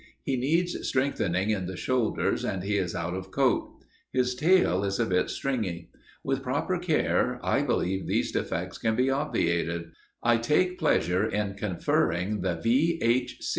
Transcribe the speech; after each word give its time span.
He 0.23 0.35
needs 0.35 0.75
strengthening 0.87 1.51
in 1.51 1.67
the 1.67 1.77
shoulders 1.77 2.43
and 2.43 2.63
he 2.63 2.75
is 2.79 2.95
out 2.95 3.13
of 3.13 3.29
coat. 3.29 3.69
His 4.11 4.33
tail 4.33 4.83
is 4.83 4.99
a 4.99 5.05
bit 5.05 5.29
stringy. 5.29 5.91
With 6.23 6.41
proper 6.41 6.79
care, 6.79 7.39
I 7.45 7.61
believe 7.61 8.07
these 8.07 8.31
defects 8.31 8.79
can 8.79 8.95
be 8.95 9.11
obviated. 9.11 9.91
I 10.23 10.37
take 10.37 10.79
pleasure 10.79 11.27
in 11.29 11.53
conferring 11.53 12.41
the 12.41 12.55
V. 12.55 13.29